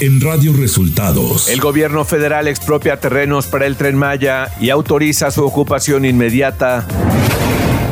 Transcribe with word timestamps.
en 0.00 0.20
Radio 0.20 0.54
Resultados. 0.54 1.48
El 1.50 1.60
gobierno 1.60 2.06
federal 2.06 2.48
expropia 2.48 2.98
terrenos 2.98 3.46
para 3.46 3.66
el 3.66 3.76
tren 3.76 3.96
Maya 3.96 4.48
y 4.58 4.70
autoriza 4.70 5.30
su 5.30 5.44
ocupación 5.44 6.06
inmediata. 6.06 6.86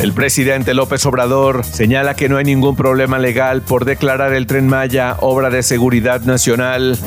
El 0.01 0.15
presidente 0.15 0.73
López 0.73 1.05
Obrador 1.05 1.65
señala 1.65 2.15
que 2.15 2.31
no 2.31 2.39
hay 2.39 2.45
ningún 2.45 2.77
problema 2.77 3.19
legal 3.19 3.61
por 3.61 3.85
declarar 3.85 4.33
el 4.33 4.47
tren 4.47 4.69
Maya 4.69 5.17
obra 5.21 5.51
de 5.51 5.63
seguridad 5.63 6.23
nacional. 6.23 6.99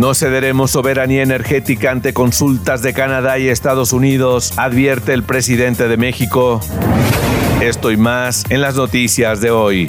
No 0.00 0.14
cederemos 0.14 0.72
soberanía 0.72 1.22
energética 1.22 1.92
ante 1.92 2.12
consultas 2.12 2.82
de 2.82 2.94
Canadá 2.94 3.38
y 3.38 3.48
Estados 3.48 3.92
Unidos, 3.92 4.54
advierte 4.56 5.12
el 5.12 5.22
presidente 5.22 5.86
de 5.86 5.96
México. 5.96 6.60
Esto 7.60 7.92
y 7.92 7.96
más 7.96 8.44
en 8.50 8.60
las 8.60 8.74
noticias 8.74 9.40
de 9.40 9.52
hoy. 9.52 9.88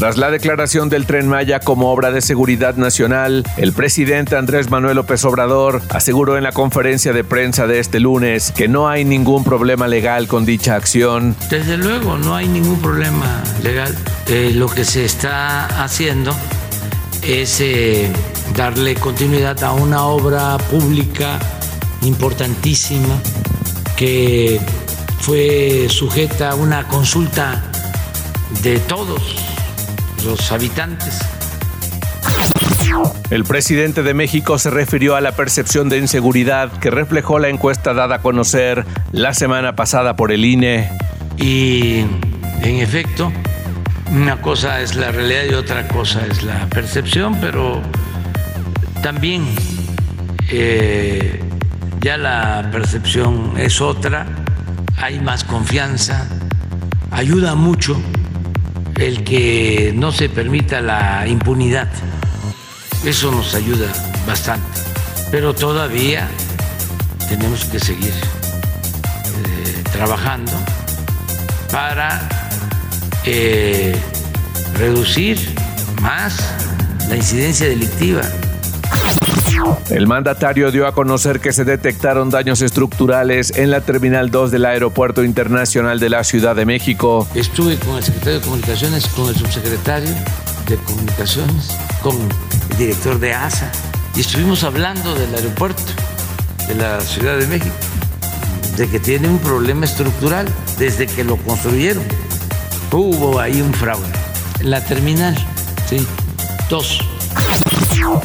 Tras 0.00 0.16
la 0.16 0.30
declaración 0.30 0.88
del 0.88 1.04
tren 1.04 1.28
Maya 1.28 1.60
como 1.60 1.92
obra 1.92 2.10
de 2.10 2.22
seguridad 2.22 2.74
nacional, 2.76 3.44
el 3.58 3.74
presidente 3.74 4.34
Andrés 4.34 4.70
Manuel 4.70 4.96
López 4.96 5.22
Obrador 5.26 5.82
aseguró 5.90 6.38
en 6.38 6.42
la 6.42 6.52
conferencia 6.52 7.12
de 7.12 7.22
prensa 7.22 7.66
de 7.66 7.80
este 7.80 8.00
lunes 8.00 8.50
que 8.50 8.66
no 8.66 8.88
hay 8.88 9.04
ningún 9.04 9.44
problema 9.44 9.88
legal 9.88 10.26
con 10.26 10.46
dicha 10.46 10.74
acción. 10.74 11.36
Desde 11.50 11.76
luego, 11.76 12.16
no 12.16 12.34
hay 12.34 12.48
ningún 12.48 12.80
problema 12.80 13.42
legal. 13.62 13.94
Eh, 14.28 14.52
lo 14.54 14.70
que 14.70 14.86
se 14.86 15.04
está 15.04 15.66
haciendo 15.84 16.34
es 17.22 17.60
eh, 17.60 18.10
darle 18.56 18.94
continuidad 18.94 19.62
a 19.62 19.74
una 19.74 20.06
obra 20.06 20.56
pública 20.70 21.38
importantísima 22.00 23.20
que 23.98 24.58
fue 25.18 25.88
sujeta 25.90 26.52
a 26.52 26.54
una 26.54 26.88
consulta 26.88 27.62
de 28.62 28.78
todos 28.78 29.49
los 30.24 30.52
habitantes. 30.52 31.18
El 33.30 33.44
presidente 33.44 34.02
de 34.02 34.14
México 34.14 34.58
se 34.58 34.70
refirió 34.70 35.14
a 35.14 35.20
la 35.20 35.32
percepción 35.32 35.88
de 35.88 35.98
inseguridad 35.98 36.72
que 36.78 36.90
reflejó 36.90 37.38
la 37.38 37.48
encuesta 37.48 37.94
dada 37.94 38.16
a 38.16 38.22
conocer 38.22 38.84
la 39.12 39.34
semana 39.34 39.76
pasada 39.76 40.16
por 40.16 40.32
el 40.32 40.44
INE. 40.44 40.90
Y 41.36 42.00
en 42.62 42.76
efecto, 42.78 43.32
una 44.10 44.40
cosa 44.40 44.80
es 44.80 44.96
la 44.96 45.12
realidad 45.12 45.44
y 45.50 45.54
otra 45.54 45.86
cosa 45.86 46.26
es 46.26 46.42
la 46.42 46.66
percepción, 46.66 47.38
pero 47.40 47.80
también 49.02 49.46
eh, 50.50 51.40
ya 52.00 52.16
la 52.16 52.68
percepción 52.72 53.54
es 53.56 53.80
otra, 53.80 54.26
hay 54.96 55.20
más 55.20 55.44
confianza, 55.44 56.26
ayuda 57.10 57.54
mucho 57.54 57.96
el 59.00 59.24
que 59.24 59.92
no 59.96 60.12
se 60.12 60.28
permita 60.28 60.80
la 60.80 61.26
impunidad. 61.26 61.88
Eso 63.04 63.32
nos 63.32 63.54
ayuda 63.54 63.90
bastante. 64.26 64.78
Pero 65.30 65.54
todavía 65.54 66.28
tenemos 67.28 67.64
que 67.64 67.80
seguir 67.80 68.12
eh, 68.12 69.82
trabajando 69.90 70.52
para 71.72 72.28
eh, 73.24 73.96
reducir 74.74 75.38
más 76.02 76.36
la 77.08 77.16
incidencia 77.16 77.68
delictiva. 77.68 78.22
El 79.90 80.06
mandatario 80.06 80.70
dio 80.70 80.86
a 80.86 80.92
conocer 80.92 81.40
que 81.40 81.52
se 81.52 81.64
detectaron 81.64 82.30
daños 82.30 82.62
estructurales 82.62 83.52
en 83.56 83.70
la 83.70 83.80
Terminal 83.80 84.30
2 84.30 84.50
del 84.50 84.64
Aeropuerto 84.64 85.24
Internacional 85.24 85.98
de 85.98 86.10
la 86.10 86.24
Ciudad 86.24 86.54
de 86.56 86.64
México. 86.64 87.26
Estuve 87.34 87.76
con 87.76 87.96
el 87.96 88.04
secretario 88.04 88.38
de 88.38 88.44
Comunicaciones, 88.44 89.06
con 89.08 89.28
el 89.28 89.36
subsecretario 89.36 90.10
de 90.68 90.76
Comunicaciones, 90.76 91.76
con 92.02 92.16
el 92.70 92.76
director 92.78 93.18
de 93.18 93.34
ASA 93.34 93.70
y 94.16 94.20
estuvimos 94.20 94.64
hablando 94.64 95.14
del 95.14 95.34
aeropuerto 95.34 95.82
de 96.66 96.74
la 96.74 97.00
Ciudad 97.00 97.38
de 97.38 97.46
México, 97.46 97.74
de 98.76 98.88
que 98.88 99.00
tiene 99.00 99.28
un 99.28 99.38
problema 99.38 99.84
estructural 99.84 100.46
desde 100.78 101.06
que 101.06 101.24
lo 101.24 101.36
construyeron. 101.36 102.04
Hubo 102.92 103.38
ahí 103.38 103.60
un 103.60 103.72
fraude. 103.72 104.08
La 104.62 104.84
terminal, 104.84 105.36
sí, 105.88 106.04
dos 106.68 107.00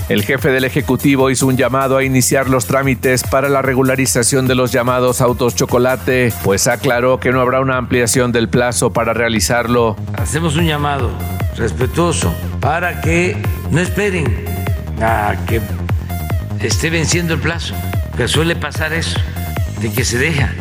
el 0.09 0.23
jefe 0.23 0.49
del 0.49 0.63
Ejecutivo 0.63 1.29
hizo 1.29 1.47
un 1.47 1.57
llamado 1.57 1.97
a 1.97 2.03
iniciar 2.03 2.49
los 2.49 2.65
trámites 2.65 3.23
para 3.23 3.49
la 3.49 3.61
regularización 3.61 4.47
de 4.47 4.55
los 4.55 4.71
llamados 4.71 5.21
autos 5.21 5.55
chocolate, 5.55 6.33
pues 6.43 6.67
aclaró 6.67 7.19
que 7.19 7.31
no 7.31 7.41
habrá 7.41 7.59
una 7.59 7.77
ampliación 7.77 8.31
del 8.31 8.49
plazo 8.49 8.93
para 8.93 9.13
realizarlo. 9.13 9.95
Hacemos 10.17 10.55
un 10.55 10.65
llamado 10.65 11.11
respetuoso 11.57 12.33
para 12.59 13.01
que 13.01 13.37
no 13.71 13.79
esperen 13.81 14.45
a 15.01 15.35
que 15.47 15.61
esté 16.61 16.89
venciendo 16.89 17.33
el 17.33 17.39
plazo, 17.39 17.75
que 18.17 18.27
suele 18.27 18.55
pasar 18.55 18.93
eso, 18.93 19.19
de 19.81 19.91
que 19.91 20.05
se 20.05 20.17
deja 20.17 20.53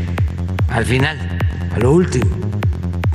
al 0.69 0.84
final, 0.84 1.38
a 1.75 1.78
lo 1.78 1.93
último. 1.93 2.26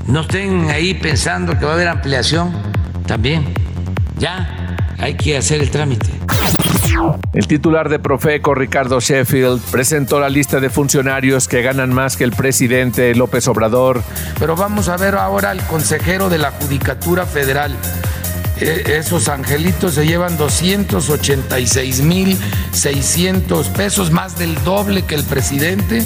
No 0.08 0.22
estén 0.22 0.70
ahí 0.70 0.94
pensando 0.94 1.58
que 1.58 1.66
va 1.66 1.72
a 1.72 1.74
haber 1.76 1.88
ampliación 1.88 2.52
también. 3.06 3.54
Ya, 4.18 4.69
hay 5.00 5.16
que 5.16 5.38
hacer 5.38 5.62
el 5.62 5.72
trámite. 5.72 6.08
El 7.34 7.48
titular 7.48 7.90
de 7.90 8.00
Profeco, 8.00 8.54
Ricardo 8.54 9.00
Sheffield, 9.00 9.62
presentó 9.72 10.20
la 10.20 10.30
lista 10.30 10.60
de 10.60 10.70
funcionarios 10.70 11.48
que 11.48 11.62
ganan 11.62 11.94
más 11.94 12.18
que 12.18 12.24
el 12.24 12.32
presidente 12.32 13.16
López 13.16 13.48
Obrador. 13.48 14.04
Pero 14.40 14.56
vamos 14.56 14.90
a 14.90 14.98
ver 14.98 15.16
ahora 15.16 15.52
al 15.52 15.66
consejero 15.68 16.30
de 16.30 16.40
la 16.40 16.52
Judicatura 16.52 17.26
Federal. 17.26 17.76
E, 18.62 18.98
esos 18.98 19.30
angelitos 19.30 19.96
se 19.96 20.06
llevan 20.06 20.38
286 20.38 22.02
mil 22.02 22.38
600 22.72 23.70
pesos, 23.70 24.12
más 24.12 24.38
del 24.38 24.64
doble 24.64 25.06
que 25.06 25.16
el 25.16 25.24
presidente. 25.24 26.06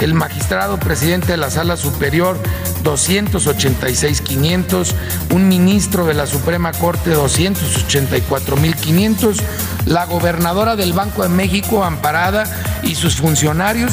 El 0.00 0.14
magistrado 0.14 0.78
presidente 0.78 1.32
de 1.32 1.36
la 1.38 1.50
Sala 1.50 1.76
Superior 1.76 2.38
286.500, 2.84 4.92
un 5.32 5.48
ministro 5.48 6.06
de 6.06 6.14
la 6.14 6.28
Suprema 6.28 6.70
Corte 6.72 7.16
284.500, 7.16 9.40
la 9.86 10.06
gobernadora 10.06 10.76
del 10.76 10.92
Banco 10.92 11.24
de 11.24 11.30
México 11.30 11.82
amparada 11.82 12.44
y 12.84 12.94
sus 12.94 13.16
funcionarios, 13.16 13.90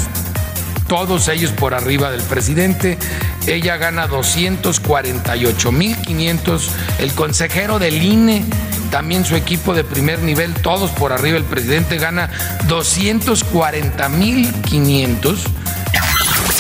todos 0.88 1.28
ellos 1.28 1.50
por 1.52 1.74
arriba 1.74 2.12
del 2.12 2.22
presidente. 2.22 3.00
Ella 3.48 3.78
gana 3.78 4.08
248.500, 4.08 6.70
el 7.00 7.12
consejero 7.14 7.80
del 7.80 8.02
INE 8.02 8.46
también 8.90 9.26
su 9.26 9.36
equipo 9.36 9.74
de 9.74 9.84
primer 9.84 10.20
nivel, 10.20 10.54
todos 10.54 10.92
por 10.92 11.12
arriba. 11.12 11.38
El 11.38 11.44
presidente 11.44 11.98
gana 11.98 12.30
240.500 12.68 15.36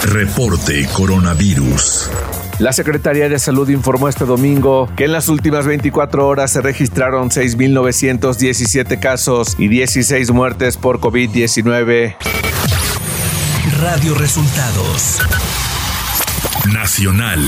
Reporte 0.04 0.88
Coronavirus. 0.94 2.10
La 2.60 2.74
Secretaría 2.74 3.28
de 3.28 3.40
Salud 3.40 3.68
informó 3.70 4.08
este 4.08 4.26
domingo 4.26 4.88
que 4.96 5.06
en 5.06 5.12
las 5.12 5.30
últimas 5.30 5.66
24 5.66 6.28
horas 6.28 6.52
se 6.52 6.62
registraron 6.62 7.30
6.917 7.30 9.00
casos 9.00 9.56
y 9.58 9.68
16 9.68 10.30
muertes 10.32 10.78
por 10.78 11.00
COVID-19. 11.00 12.16
Radio 13.82 14.14
Resultados. 14.14 15.22
Nacional. 16.74 17.48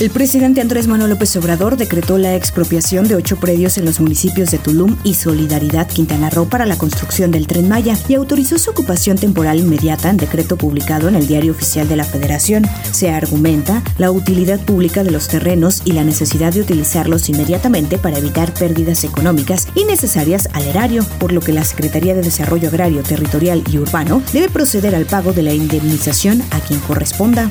El 0.00 0.10
presidente 0.10 0.60
Andrés 0.60 0.86
Manuel 0.86 1.10
López 1.10 1.36
Obrador 1.36 1.76
decretó 1.76 2.18
la 2.18 2.34
expropiación 2.34 3.08
de 3.08 3.16
ocho 3.16 3.36
predios 3.36 3.78
en 3.78 3.84
los 3.84 4.00
municipios 4.00 4.50
de 4.50 4.58
Tulum 4.58 4.96
y 5.02 5.14
Solidaridad 5.14 5.88
Quintana 5.88 6.30
Roo 6.30 6.48
para 6.48 6.66
la 6.66 6.78
construcción 6.78 7.30
del 7.30 7.46
tren 7.46 7.68
Maya 7.68 7.96
y 8.08 8.14
autorizó 8.14 8.58
su 8.58 8.70
ocupación 8.70 9.18
temporal 9.18 9.58
inmediata 9.58 10.08
en 10.08 10.16
decreto 10.16 10.56
publicado 10.56 11.08
en 11.08 11.16
el 11.16 11.26
Diario 11.26 11.52
Oficial 11.52 11.88
de 11.88 11.96
la 11.96 12.04
Federación. 12.04 12.64
Se 12.92 13.10
argumenta 13.10 13.82
la 13.98 14.10
utilidad 14.10 14.60
pública 14.60 15.02
de 15.02 15.10
los 15.10 15.28
terrenos 15.28 15.82
y 15.84 15.92
la 15.92 16.04
necesidad 16.04 16.52
de 16.52 16.60
utilizarlos 16.60 17.28
inmediatamente 17.28 17.98
para 17.98 18.18
evitar 18.18 18.54
pérdidas 18.54 19.04
económicas 19.04 19.66
innecesarias 19.74 20.48
al 20.52 20.64
erario, 20.66 21.04
por 21.18 21.32
lo 21.32 21.40
que 21.40 21.52
la 21.52 21.64
Secretaría 21.64 22.14
de 22.14 22.22
Desarrollo 22.22 22.68
Agrario, 22.68 23.02
Territorial 23.02 23.64
y 23.70 23.78
Urbano 23.78 24.22
debe 24.32 24.48
proceder 24.48 24.94
al 24.94 25.06
pago 25.06 25.32
de 25.32 25.42
la 25.42 25.52
indemnización 25.52 26.42
a 26.50 26.60
quien 26.60 26.80
corresponda. 26.80 27.50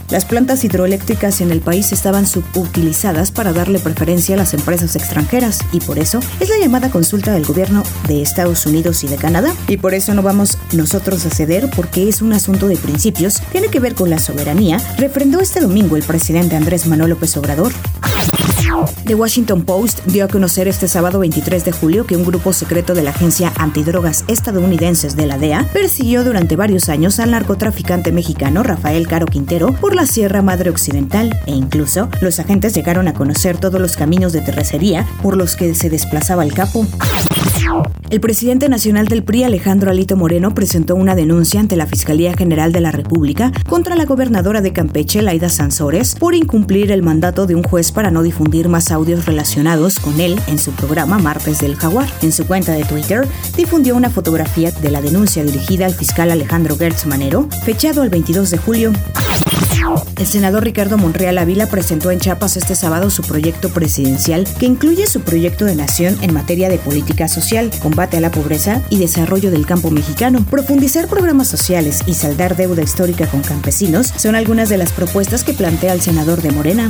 Las 0.11 0.25
plantas 0.25 0.65
hidroeléctricas 0.65 1.39
en 1.39 1.51
el 1.51 1.61
país 1.61 1.93
estaban 1.93 2.27
subutilizadas 2.27 3.31
para 3.31 3.53
darle 3.53 3.79
preferencia 3.79 4.35
a 4.35 4.37
las 4.37 4.53
empresas 4.53 4.97
extranjeras 4.97 5.59
y 5.71 5.79
por 5.79 5.99
eso 5.99 6.19
es 6.41 6.49
la 6.49 6.57
llamada 6.57 6.89
consulta 6.89 7.31
del 7.31 7.45
gobierno 7.45 7.81
de 8.09 8.21
Estados 8.21 8.65
Unidos 8.65 9.05
y 9.05 9.07
de 9.07 9.15
Canadá. 9.15 9.53
Y 9.69 9.77
por 9.77 9.93
eso 9.93 10.13
no 10.13 10.21
vamos 10.21 10.57
nosotros 10.73 11.25
a 11.25 11.29
ceder 11.29 11.69
porque 11.73 12.09
es 12.09 12.21
un 12.21 12.33
asunto 12.33 12.67
de 12.67 12.75
principios, 12.75 13.41
tiene 13.53 13.69
que 13.69 13.79
ver 13.79 13.95
con 13.95 14.09
la 14.09 14.19
soberanía, 14.19 14.81
refrendó 14.97 15.39
este 15.39 15.61
domingo 15.61 15.95
el 15.95 16.03
presidente 16.03 16.57
Andrés 16.57 16.87
Manuel 16.87 17.11
López 17.11 17.37
Obrador. 17.37 17.71
The 19.05 19.15
Washington 19.15 19.63
Post 19.63 20.05
dio 20.05 20.25
a 20.25 20.27
conocer 20.27 20.67
este 20.67 20.87
sábado 20.87 21.19
23 21.19 21.65
de 21.65 21.71
julio 21.71 22.05
que 22.05 22.15
un 22.15 22.23
grupo 22.23 22.53
secreto 22.53 22.93
de 22.93 23.03
la 23.03 23.09
agencia 23.09 23.51
antidrogas 23.57 24.23
estadounidenses 24.27 25.15
de 25.15 25.25
la 25.25 25.37
DEA 25.37 25.67
persiguió 25.73 26.23
durante 26.23 26.55
varios 26.55 26.87
años 26.87 27.19
al 27.19 27.31
narcotraficante 27.31 28.11
mexicano 28.11 28.63
Rafael 28.63 29.07
Caro 29.07 29.25
Quintero 29.25 29.73
por 29.73 29.95
la 29.95 30.00
Sierra 30.05 30.41
Madre 30.41 30.69
Occidental 30.69 31.39
e 31.45 31.51
incluso 31.51 32.09
los 32.21 32.39
agentes 32.39 32.73
llegaron 32.73 33.07
a 33.07 33.13
conocer 33.13 33.57
todos 33.57 33.79
los 33.79 33.95
caminos 33.95 34.33
de 34.33 34.41
terracería 34.41 35.05
por 35.21 35.37
los 35.37 35.55
que 35.55 35.75
se 35.75 35.89
desplazaba 35.89 36.43
el 36.43 36.53
capo. 36.53 36.85
El 38.09 38.19
presidente 38.19 38.67
nacional 38.67 39.07
del 39.07 39.23
PRI, 39.23 39.45
Alejandro 39.45 39.91
Alito 39.91 40.17
Moreno, 40.17 40.53
presentó 40.53 40.95
una 40.95 41.15
denuncia 41.15 41.59
ante 41.59 41.77
la 41.77 41.85
Fiscalía 41.85 42.33
General 42.33 42.73
de 42.73 42.81
la 42.81 42.91
República 42.91 43.51
contra 43.69 43.95
la 43.95 44.05
gobernadora 44.05 44.61
de 44.61 44.73
Campeche, 44.73 45.21
Laida 45.21 45.47
Sansores, 45.47 46.15
por 46.15 46.35
incumplir 46.35 46.91
el 46.91 47.03
mandato 47.03 47.47
de 47.47 47.55
un 47.55 47.63
juez 47.63 47.91
para 47.91 48.11
no 48.11 48.23
difundir 48.23 48.67
más 48.67 48.91
audios 48.91 49.25
relacionados 49.25 49.99
con 49.99 50.19
él 50.19 50.39
en 50.47 50.59
su 50.59 50.71
programa 50.71 51.19
Martes 51.19 51.59
del 51.59 51.75
Jaguar. 51.75 52.09
En 52.21 52.33
su 52.33 52.45
cuenta 52.45 52.73
de 52.73 52.83
Twitter, 52.83 53.27
difundió 53.55 53.95
una 53.95 54.09
fotografía 54.09 54.71
de 54.71 54.91
la 54.91 55.01
denuncia 55.01 55.43
dirigida 55.43 55.85
al 55.85 55.93
fiscal 55.93 56.31
Alejandro 56.31 56.77
Gertz 56.77 57.05
Manero, 57.05 57.47
fechado 57.63 58.03
el 58.03 58.09
22 58.09 58.51
de 58.51 58.57
julio. 58.57 58.93
El 60.17 60.27
senador 60.27 60.63
Ricardo 60.63 60.97
Monreal 60.97 61.37
Ávila 61.37 61.67
presentó 61.67 62.11
en 62.11 62.19
Chiapas 62.19 62.57
este 62.57 62.75
sábado 62.75 63.09
su 63.09 63.23
proyecto 63.23 63.69
presidencial 63.69 64.47
que 64.59 64.65
incluye 64.65 65.07
su 65.07 65.21
proyecto 65.21 65.65
de 65.65 65.75
nación 65.75 66.17
en 66.21 66.33
materia 66.33 66.69
de 66.69 66.77
política 66.77 67.27
social, 67.27 67.71
combate 67.81 68.17
a 68.17 68.21
la 68.21 68.31
pobreza 68.31 68.81
y 68.89 68.99
desarrollo 68.99 69.51
del 69.51 69.65
campo 69.65 69.89
mexicano. 69.91 70.45
Profundizar 70.49 71.07
programas 71.07 71.47
sociales 71.47 72.01
y 72.05 72.13
saldar 72.13 72.55
deuda 72.55 72.83
histórica 72.83 73.27
con 73.27 73.41
campesinos 73.41 74.13
son 74.15 74.35
algunas 74.35 74.69
de 74.69 74.77
las 74.77 74.91
propuestas 74.91 75.43
que 75.43 75.53
plantea 75.53 75.93
el 75.93 76.01
senador 76.01 76.41
de 76.41 76.51
Morena. 76.51 76.89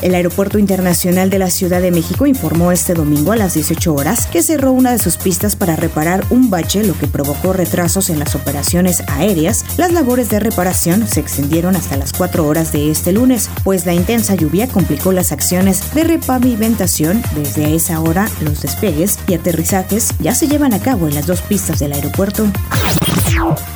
El 0.00 0.14
Aeropuerto 0.14 0.58
Internacional 0.58 1.28
de 1.28 1.38
la 1.38 1.50
Ciudad 1.50 1.80
de 1.80 1.90
México 1.90 2.26
informó 2.26 2.70
este 2.70 2.94
domingo 2.94 3.32
a 3.32 3.36
las 3.36 3.54
18 3.54 3.92
horas 3.92 4.26
que 4.26 4.42
cerró 4.42 4.72
una 4.72 4.92
de 4.92 4.98
sus 4.98 5.16
pistas 5.16 5.56
para 5.56 5.76
reparar 5.76 6.24
un 6.30 6.50
bache, 6.50 6.84
lo 6.84 6.96
que 6.96 7.08
provocó 7.08 7.52
retrasos 7.52 8.08
en 8.08 8.18
las 8.18 8.34
operaciones 8.34 9.02
aéreas. 9.08 9.64
Las 9.76 9.92
labores 9.92 10.30
de 10.30 10.40
reparación 10.40 11.06
se 11.08 11.20
extendieron 11.20 11.74
hasta 11.74 11.96
las 11.96 12.12
4 12.12 12.46
horas 12.46 12.72
de 12.72 12.90
este 12.90 13.12
lunes, 13.12 13.50
pues 13.64 13.86
la 13.86 13.94
intensa 13.94 14.34
lluvia 14.34 14.68
complicó 14.68 15.12
las 15.12 15.32
acciones 15.32 15.82
de 15.94 16.04
repavimentación. 16.04 17.22
Desde 17.34 17.74
esa 17.74 18.00
hora, 18.00 18.28
los 18.40 18.62
despegues 18.62 19.18
y 19.26 19.34
aterrizajes 19.34 20.14
ya 20.20 20.34
se 20.34 20.46
llevan 20.46 20.74
a 20.74 20.80
cabo 20.80 21.08
en 21.08 21.14
las 21.14 21.26
dos 21.26 21.42
pistas 21.42 21.80
del 21.80 21.92
aeropuerto. 21.92 22.46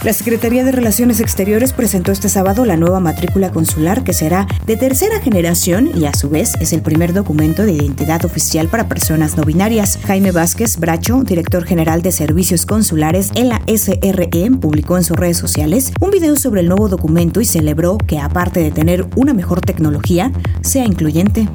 La 0.05 0.13
Secretaría 0.13 0.65
de 0.65 0.73
Relaciones 0.73 1.21
Exteriores 1.21 1.73
presentó 1.73 2.11
este 2.11 2.29
sábado 2.29 2.65
la 2.65 2.77
nueva 2.77 3.01
matrícula 3.01 3.53
consular 3.53 4.03
que 4.03 4.13
será 4.13 4.47
de 4.67 4.77
tercera 4.77 5.21
generación 5.21 5.91
y 5.95 6.07
a 6.07 6.15
su 6.15 6.29
vez 6.29 6.53
es 6.61 6.73
el 6.73 6.83
primer 6.83 7.13
documento 7.13 7.65
de 7.65 7.73
identidad 7.73 8.25
oficial 8.25 8.69
para 8.69 8.89
personas 8.89 9.37
no 9.37 9.45
binarias. 9.45 9.99
Jaime 10.05 10.33
Vázquez 10.33 10.79
Bracho, 10.79 11.23
director 11.23 11.65
general 11.65 12.03
de 12.03 12.13
Servicios 12.13 12.67
Consulares 12.67 13.31
en 13.35 13.49
la 13.49 13.63
SRE, 13.67 14.51
publicó 14.61 14.97
en 14.97 15.05
sus 15.05 15.17
redes 15.17 15.39
sociales 15.39 15.93
un 16.01 16.11
video 16.11 16.37
sobre 16.37 16.63
el 16.63 16.69
nuevo 16.69 16.89
documento 16.89 17.41
y 17.41 17.45
celebró 17.45 17.99
que 17.99 18.19
aparte 18.19 18.61
de 18.61 18.71
tener 18.73 19.07
una 19.17 19.35
mejor 19.35 19.61
tecnología, 19.61 20.33
sea 20.63 20.85
incluyente. 20.85 21.49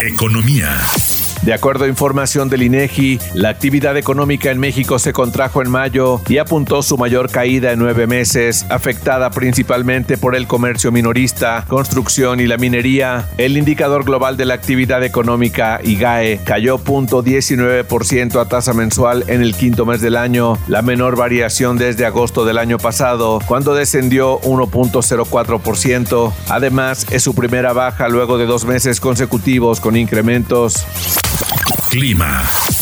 Economía. 0.00 0.68
De 1.42 1.54
acuerdo 1.54 1.84
a 1.84 1.88
información 1.88 2.48
del 2.48 2.62
INEGI, 2.62 3.18
la 3.34 3.48
actividad 3.48 3.96
económica 3.96 4.50
en 4.50 4.58
México 4.58 4.98
se 4.98 5.12
contrajo 5.12 5.62
en 5.62 5.70
mayo 5.70 6.20
y 6.28 6.38
apuntó 6.38 6.82
su 6.82 6.98
mayor 6.98 7.30
caída 7.30 7.72
en 7.72 7.78
nueve 7.78 8.06
meses, 8.06 8.66
afectada 8.68 9.30
principalmente 9.30 10.18
por 10.18 10.34
el 10.34 10.46
comercio 10.46 10.92
minorista, 10.92 11.64
construcción 11.68 12.40
y 12.40 12.46
la 12.46 12.56
minería. 12.56 13.28
El 13.38 13.56
indicador 13.56 14.04
global 14.04 14.36
de 14.36 14.44
la 14.44 14.54
actividad 14.54 15.02
económica, 15.04 15.80
IGAE, 15.82 16.40
cayó 16.44 16.78
0.19% 16.78 18.40
a 18.40 18.48
tasa 18.48 18.72
mensual 18.74 19.24
en 19.28 19.40
el 19.40 19.54
quinto 19.54 19.86
mes 19.86 20.00
del 20.00 20.16
año, 20.16 20.58
la 20.66 20.82
menor 20.82 21.16
variación 21.16 21.78
desde 21.78 22.04
agosto 22.04 22.44
del 22.44 22.58
año 22.58 22.78
pasado, 22.78 23.38
cuando 23.46 23.74
descendió 23.74 24.40
1.04%. 24.40 26.32
Además, 26.48 27.06
es 27.10 27.22
su 27.22 27.34
primera 27.34 27.72
baja 27.72 28.08
luego 28.08 28.38
de 28.38 28.46
dos 28.46 28.64
meses 28.64 29.00
consecutivos 29.00 29.80
con 29.80 29.96
incrementos. 29.96 30.84
Clima. 31.90 32.77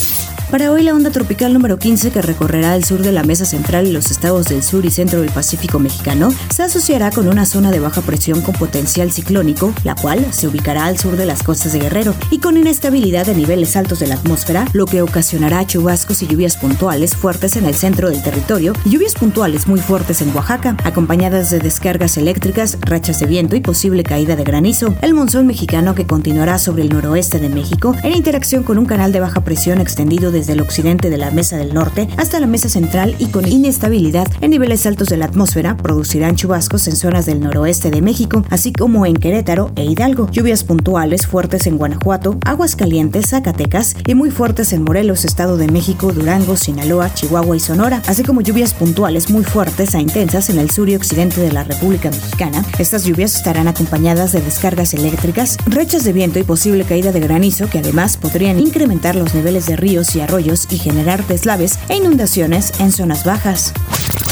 Para 0.50 0.70
hoy 0.70 0.84
la 0.84 0.94
onda 0.94 1.10
tropical 1.10 1.52
número 1.52 1.76
15 1.76 2.12
que 2.12 2.22
recorrerá 2.22 2.76
el 2.76 2.84
sur 2.84 3.02
de 3.02 3.10
la 3.10 3.25
mesa 3.25 3.44
central 3.44 3.84
y 3.88 3.93
los 3.93 4.12
estados 4.12 4.46
del 4.46 4.62
sur 4.62 4.87
y 4.87 4.93
centro 4.93 5.20
del 5.20 5.32
Pacífico 5.32 5.81
mexicano 5.81 6.28
se 6.50 6.62
asociará 6.62 7.10
con 7.10 7.26
una 7.26 7.44
zona 7.44 7.72
de 7.72 7.81
baja 7.81 8.00
presión 8.00 8.40
con 8.43 8.54
potencial 8.54 9.10
ciclónico, 9.10 9.75
la 9.82 9.96
cual 9.96 10.25
se 10.32 10.46
ubicará 10.46 10.87
al 10.87 10.98
sur 10.98 11.16
de 11.16 11.26
las 11.26 11.43
costas 11.43 11.72
de 11.72 11.81
Guerrero 11.81 12.14
y 12.31 12.38
con 12.38 12.56
inestabilidad 12.56 13.26
de 13.26 13.34
niveles 13.34 13.76
altos 13.76 13.98
de 13.98 14.06
la 14.06 14.14
atmósfera, 14.14 14.66
lo 14.72 14.87
que 14.87 15.02
ocasionará 15.02 15.66
chubascos 15.66 16.22
y 16.22 16.28
lluvias 16.28 16.56
puntuales 16.56 17.16
fuertes 17.16 17.56
en 17.56 17.66
el 17.66 17.75
centro 17.75 18.08
del 18.08 18.22
territorio 18.22 18.72
y 18.84 18.90
lluvias 18.90 19.14
puntuales 19.14 19.66
muy 19.66 19.81
fuertes 19.81 20.22
en 20.22 20.34
Oaxaca, 20.34 20.76
acompañadas 20.84 21.50
de 21.50 21.58
descargas 21.58 22.16
eléctricas, 22.19 22.78
rachas 22.82 23.19
de 23.19 23.26
viento 23.26 23.56
y 23.56 23.60
posible 23.60 24.04
caída 24.04 24.37
de 24.37 24.44
granizo. 24.44 24.94
El 25.02 25.12
monzón 25.12 25.48
mexicano 25.48 25.96
que 25.96 26.06
continuará 26.06 26.60
sobre 26.60 26.84
el 26.84 26.90
noroeste 26.90 27.40
de 27.40 27.48
México 27.48 27.96
en 28.04 28.14
interacción 28.14 28.62
con 28.62 28.78
un 28.78 28.87
canal 28.87 29.10
de 29.10 29.19
baja 29.19 29.40
presión 29.40 29.81
extendido 29.81 30.36
desde 30.37 30.53
el 30.53 30.61
occidente 30.61 31.09
de 31.09 31.17
la 31.17 31.31
Mesa 31.31 31.56
del 31.56 31.73
Norte 31.73 32.09
hasta 32.19 32.41
la 32.41 32.47
Mesa 32.47 32.69
Central 32.69 33.17
y 33.19 33.29
con 33.29 33.49
inestabilidad 33.49 34.29
en 34.43 34.50
niveles 34.50 34.85
altos 34.85 35.09
de 35.09 35.17
la 35.17 35.25
atmósfera, 35.25 35.79
producirán 35.79 36.37
chubascos 36.37 36.87
en 36.88 36.97
zonas 36.97 37.25
del 37.25 37.41
noroeste 37.41 37.91
de 37.91 38.03
México, 38.03 38.44
así 38.50 38.71
como 38.71 39.06
en 39.06 39.17
Querétaro 39.17 39.73
e 39.77 39.85
Hidalgo. 39.85 40.31
Lluvias 40.31 40.62
puntuales 40.62 41.27
fuertes 41.27 41.67
en 41.67 41.79
Guanajuato, 41.79 42.37
Aguascalientes, 42.44 43.31
Zacatecas 43.31 43.97
y 44.06 44.15
muy 44.15 44.31
fuertes 44.31 44.75
en 44.75 44.83
Morelos, 44.83 45.25
Estado 45.25 45.56
de 45.56 45.69
México, 45.69 46.12
Durango, 46.12 46.56
Sinaloa, 46.56 47.15
Chihuahua 47.15 47.56
y 47.56 47.61
Sonora, 47.61 48.03
así 48.06 48.23
como 48.23 48.43
lluvias 48.43 48.75
puntuales 48.75 49.31
muy 49.31 49.44
fuertes 49.44 49.94
a 49.94 50.00
intensas 50.03 50.50
en 50.50 50.59
el 50.59 50.71
sur 50.71 50.91
y 50.91 50.97
occidente 50.97 51.41
de 51.41 51.53
la 51.53 51.65
República 51.65 52.11
Mexicana. 52.11 52.62
Estas 52.79 53.05
lluvias 53.05 53.35
estarán 53.35 53.69
acompañadas 53.69 54.32
de 54.32 54.43
descargas 54.43 54.93
eléctricas, 54.93 55.56
rechas 55.67 56.05
de 56.05 56.12
viento 56.12 56.39
y 56.39 56.43
posible 56.43 56.85
caída 56.85 57.11
de 57.11 57.21
granizo 57.21 57.71
que 57.71 57.79
además 57.79 58.19
podrían 58.19 58.61
incrementar 58.61 59.17
los 59.17 59.35
niveles 59.35 59.67
de 59.67 59.77
ríos 59.77 60.15
y 60.15 60.21
arroyos 60.26 60.67
y 60.70 60.78
generar 60.78 61.26
deslaves 61.26 61.78
e 61.88 61.96
inundaciones 61.96 62.73
en 62.81 62.93
zonas 62.93 63.25
bajas. 63.25 63.73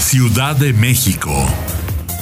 Ciudad 0.01 0.57
de 0.57 0.73
México. 0.73 1.47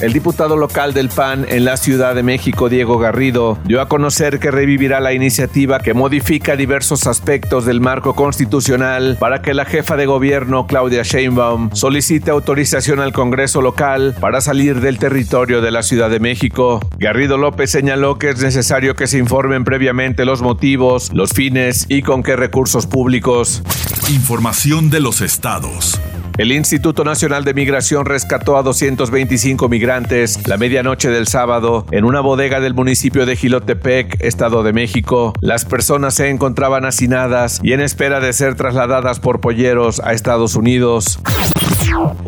El 0.03 0.11
diputado 0.11 0.57
local 0.57 0.93
del 0.93 1.07
PAN 1.07 1.45
en 1.47 1.63
la 1.63 1.77
Ciudad 1.77 2.13
de 2.13 2.23
México, 2.23 2.67
Diego 2.67 2.99
Garrido, 2.99 3.57
dio 3.63 3.79
a 3.79 3.87
conocer 3.87 4.37
que 4.37 4.51
revivirá 4.51 4.99
la 4.99 5.13
iniciativa 5.13 5.79
que 5.79 5.93
modifica 5.93 6.57
diversos 6.57 7.07
aspectos 7.07 7.63
del 7.65 7.79
marco 7.79 8.13
constitucional 8.13 9.15
para 9.17 9.41
que 9.41 9.53
la 9.53 9.63
jefa 9.63 9.95
de 9.95 10.05
gobierno, 10.05 10.67
Claudia 10.67 11.03
Sheinbaum, 11.03 11.69
solicite 11.73 12.31
autorización 12.31 12.99
al 12.99 13.13
Congreso 13.13 13.61
local 13.61 14.13
para 14.19 14.41
salir 14.41 14.81
del 14.81 14.99
territorio 14.99 15.61
de 15.61 15.71
la 15.71 15.83
Ciudad 15.83 16.09
de 16.09 16.19
México. 16.19 16.81
Garrido 16.97 17.37
López 17.37 17.71
señaló 17.71 18.19
que 18.19 18.31
es 18.31 18.41
necesario 18.41 18.95
que 18.95 19.07
se 19.07 19.19
informen 19.19 19.63
previamente 19.63 20.25
los 20.25 20.41
motivos, 20.41 21.13
los 21.13 21.31
fines 21.31 21.85
y 21.87 22.01
con 22.01 22.23
qué 22.23 22.35
recursos 22.35 22.87
públicos. 22.87 23.63
Información 24.09 24.89
de 24.89 24.99
los 24.99 25.21
estados. 25.21 25.97
El 26.37 26.51
Instituto 26.51 27.03
Nacional 27.03 27.43
de 27.43 27.53
Migración 27.53 28.05
rescató 28.05 28.57
a 28.57 28.63
225 28.63 29.69
migrantes 29.69 30.47
la 30.47 30.57
medianoche 30.57 31.09
del 31.09 31.27
sábado 31.27 31.85
en 31.91 32.05
una 32.05 32.21
bodega 32.21 32.59
del 32.59 32.73
municipio 32.73 33.27
de 33.27 33.35
Gilotepec, 33.35 34.17
Estado 34.19 34.63
de 34.63 34.73
México. 34.73 35.33
Las 35.41 35.65
personas 35.65 36.15
se 36.15 36.29
encontraban 36.29 36.85
hacinadas 36.85 37.59
y 37.61 37.73
en 37.73 37.81
espera 37.81 38.19
de 38.19 38.33
ser 38.33 38.55
trasladadas 38.55 39.19
por 39.19 39.41
polleros 39.41 39.99
a 39.99 40.13
Estados 40.13 40.55
Unidos. 40.55 41.19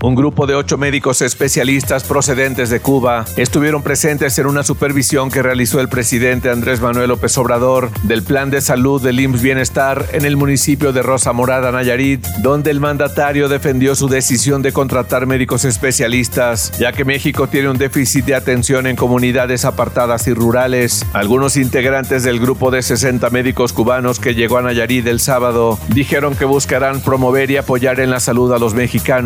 Un 0.02 0.14
grupo 0.14 0.46
de 0.46 0.56
ocho 0.56 0.78
médicos 0.78 1.22
especialistas 1.22 2.04
procedentes 2.04 2.70
de 2.70 2.80
Cuba 2.80 3.26
estuvieron 3.38 3.82
presentes 3.82 4.38
en 4.38 4.46
una 4.46 4.64
supervisión 4.64 5.32
que 5.32 5.42
realizó 5.42 5.80
el 5.80 5.90
presidente 5.90 6.50
Andrés 6.50 6.80
Manuel 6.80 7.10
López 7.10 7.38
Obrador 7.38 7.90
del 8.04 8.22
Plan 8.22 8.52
de 8.52 8.62
Salud 8.62 9.02
del 9.02 9.20
IMSS 9.20 9.42
Bienestar 9.42 10.06
en 10.12 10.26
el 10.26 10.38
municipio 10.38 10.94
de 10.94 11.02
Rosa 11.02 11.34
Morada, 11.34 11.72
Nayarit, 11.72 12.24
donde 12.44 12.70
el 12.72 12.80
mandatario 12.80 13.50
defendió 13.50 13.96
su 13.96 14.08
decisión 14.08 14.62
de 14.62 14.72
contratar 14.72 15.26
médicos 15.26 15.66
especialistas, 15.66 16.72
ya 16.78 16.92
que 16.92 17.04
México 17.04 17.48
tiene 17.48 17.70
un 17.70 17.78
déficit 17.78 18.26
de 18.26 18.36
atención 18.36 18.86
en 18.86 18.96
comunidades 18.96 19.66
apartadas 19.66 20.28
y 20.28 20.34
rurales. 20.34 21.06
Algunos 21.14 21.58
integrantes 21.58 22.24
del 22.24 22.40
grupo 22.40 22.70
de 22.70 22.84
60 22.84 23.30
médicos 23.32 23.74
cubanos 23.74 24.20
que 24.20 24.36
llegó 24.36 24.60
a 24.60 24.62
Nayarit 24.62 25.08
el 25.08 25.20
sábado 25.20 25.80
dijeron 25.90 26.36
que 26.36 26.46
buscarán 26.46 27.02
promover 27.02 27.50
y 27.50 27.58
apoyar 27.58 28.00
en 28.00 28.12
la 28.12 28.20
salud 28.20 28.54
a 28.54 28.60
los 28.60 28.76
mexicanos 28.76 29.26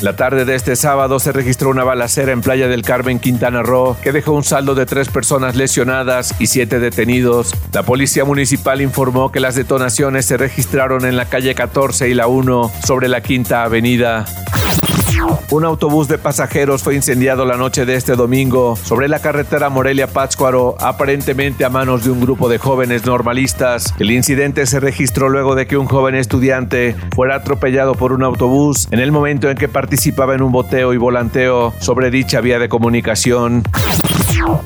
La 0.00 0.16
tarde 0.16 0.44
de 0.44 0.54
este 0.54 0.76
sábado 0.76 1.18
se 1.18 1.32
registró 1.32 1.70
una 1.70 1.84
balacera 1.84 2.32
en 2.32 2.40
Playa 2.40 2.68
del 2.68 2.82
Carmen, 2.82 3.18
Quintana 3.18 3.62
Roo, 3.62 3.96
que 4.02 4.12
dejó 4.12 4.32
un 4.32 4.44
saldo 4.44 4.74
de 4.74 4.86
tres 4.86 5.08
personas 5.08 5.56
lesionadas 5.56 6.34
y 6.38 6.46
siete 6.46 6.78
detenidos. 6.80 7.54
La 7.72 7.82
policía 7.82 8.24
municipal 8.24 8.80
informó 8.80 9.32
que 9.32 9.40
las 9.40 9.54
detonaciones 9.54 10.26
se 10.26 10.36
registraron 10.36 11.04
en 11.04 11.16
la 11.16 11.26
calle 11.26 11.54
14 11.54 12.08
y 12.08 12.14
la 12.14 12.26
1 12.26 12.72
sobre 12.84 13.08
la 13.08 13.20
Quinta 13.20 13.62
Avenida. 13.62 14.24
Un 15.50 15.64
autobús 15.64 16.08
de 16.08 16.18
pasajeros 16.18 16.82
fue 16.82 16.94
incendiado 16.94 17.44
la 17.44 17.56
noche 17.56 17.84
de 17.84 17.94
este 17.94 18.16
domingo 18.16 18.74
sobre 18.74 19.08
la 19.08 19.20
carretera 19.20 19.68
Morelia-Pátzcuaro, 19.68 20.76
aparentemente 20.80 21.64
a 21.64 21.68
manos 21.68 22.04
de 22.04 22.10
un 22.10 22.20
grupo 22.20 22.48
de 22.48 22.58
jóvenes 22.58 23.04
normalistas. 23.04 23.94
El 23.98 24.10
incidente 24.10 24.64
se 24.66 24.80
registró 24.80 25.28
luego 25.28 25.54
de 25.54 25.66
que 25.66 25.76
un 25.76 25.86
joven 25.86 26.14
estudiante 26.14 26.96
fuera 27.14 27.36
atropellado 27.36 27.94
por 27.94 28.12
un 28.12 28.22
autobús 28.22 28.88
en 28.90 28.98
el 28.98 29.12
momento 29.12 29.50
en 29.50 29.56
que 29.56 29.68
participaba 29.68 30.34
en 30.34 30.42
un 30.42 30.52
boteo 30.52 30.94
y 30.94 30.96
volanteo 30.96 31.74
sobre 31.80 32.10
dicha 32.10 32.40
vía 32.40 32.58
de 32.58 32.68
comunicación. 32.68 33.62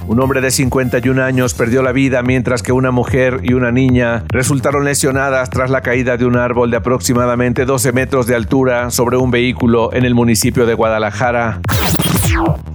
Un 0.07 0.21
hombre 0.21 0.41
de 0.41 0.51
51 0.51 1.23
años 1.23 1.55
perdió 1.55 1.83
la 1.83 1.93
vida 1.93 2.23
mientras 2.23 2.63
que 2.63 2.73
una 2.73 2.91
mujer 2.91 3.41
y 3.43 3.55
una 3.55 3.73
niña 3.73 4.25
resultaron 4.29 4.85
lesionadas 4.85 5.51
tras 5.51 5.71
la 5.71 5.83
caída 5.83 6.17
de 6.17 6.25
un 6.25 6.37
árbol 6.37 6.71
de 6.71 6.79
aproximadamente 6.79 7.65
12 7.65 7.93
metros 7.93 8.27
de 8.27 8.35
altura 8.35 8.91
sobre 8.91 9.17
un 9.17 9.31
vehículo 9.31 9.93
en 9.93 10.05
el 10.05 10.15
municipio 10.15 10.67
de 10.67 10.75
Guadalajara. 10.75 11.61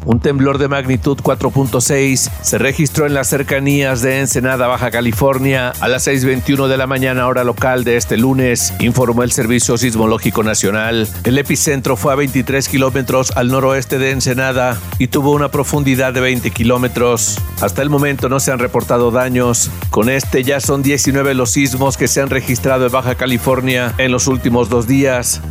Un 0.05 0.19
temblor 0.19 0.57
de 0.57 0.67
magnitud 0.67 1.17
4.6 1.17 2.31
se 2.41 2.57
registró 2.57 3.05
en 3.05 3.13
las 3.13 3.27
cercanías 3.27 4.01
de 4.01 4.19
Ensenada, 4.19 4.67
Baja 4.67 4.91
California, 4.91 5.73
a 5.79 5.87
las 5.87 6.07
6.21 6.07 6.67
de 6.67 6.77
la 6.77 6.87
mañana 6.87 7.27
hora 7.27 7.43
local 7.43 7.83
de 7.83 7.97
este 7.97 8.17
lunes, 8.17 8.73
informó 8.79 9.23
el 9.23 9.31
Servicio 9.31 9.77
Sismológico 9.77 10.43
Nacional. 10.43 11.07
El 11.23 11.37
epicentro 11.37 11.95
fue 11.95 12.13
a 12.13 12.15
23 12.15 12.67
kilómetros 12.67 13.31
al 13.35 13.49
noroeste 13.49 13.99
de 13.99 14.11
Ensenada 14.11 14.77
y 14.97 15.07
tuvo 15.07 15.31
una 15.31 15.49
profundidad 15.49 16.13
de 16.13 16.21
20 16.21 16.51
kilómetros. 16.51 17.37
Hasta 17.61 17.81
el 17.81 17.89
momento 17.89 18.27
no 18.27 18.39
se 18.39 18.51
han 18.51 18.59
reportado 18.59 19.11
daños. 19.11 19.69
Con 19.91 20.09
este 20.09 20.43
ya 20.43 20.59
son 20.59 20.81
19 20.81 21.33
los 21.35 21.51
sismos 21.51 21.97
que 21.97 22.07
se 22.07 22.21
han 22.21 22.29
registrado 22.29 22.87
en 22.87 22.91
Baja 22.91 23.15
California 23.15 23.93
en 23.97 24.11
los 24.11 24.27
últimos 24.27 24.69
dos 24.69 24.87
días. 24.87 25.41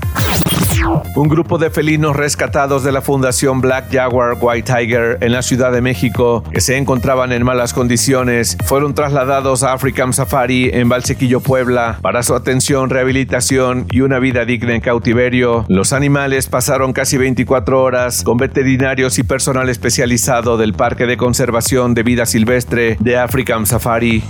Un 1.15 1.29
grupo 1.29 1.59
de 1.59 1.71
felinos 1.71 2.17
rescatados 2.17 2.85
de 2.85 2.93
la 2.93 3.03
Fundación 3.03 3.61
Black 3.61 3.93
Jaguar 3.93 4.37
White 4.41 4.73
Tiger 4.73 5.19
en 5.21 5.33
la 5.33 5.43
Ciudad 5.43 5.73
de 5.73 5.81
México, 5.81 6.45
que 6.53 6.61
se 6.61 6.77
encontraban 6.77 7.33
en 7.33 7.45
malas 7.45 7.73
condiciones, 7.73 8.57
fueron 8.65 8.95
trasladados 8.95 9.63
a 9.63 9.73
African 9.73 10.13
Safari 10.13 10.71
en 10.73 10.89
Valsequillo, 10.89 11.41
Puebla, 11.41 11.99
para 12.01 12.23
su 12.23 12.35
atención, 12.35 12.91
rehabilitación 12.91 13.87
y 13.91 14.01
una 14.01 14.19
vida 14.19 14.45
digna 14.45 14.75
en 14.75 14.81
cautiverio. 14.81 15.65
Los 15.69 15.93
animales 15.93 16.47
pasaron 16.47 16.93
casi 16.93 17.19
24 17.19 17.83
horas 17.83 18.23
con 18.23 18.37
veterinarios 18.37 19.19
y 19.19 19.23
personal 19.23 19.69
especializado 19.69 20.57
del 20.57 20.75
Parque 20.75 21.07
de 21.07 21.17
Conservación 21.17 21.95
de 21.95 22.03
Vida 22.03 22.27
Silvestre 22.27 22.97
de 23.01 23.19
African 23.19 23.67
Safari. 23.67 24.23